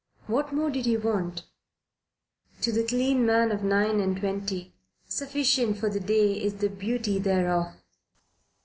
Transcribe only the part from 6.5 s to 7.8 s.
the beauty thereof.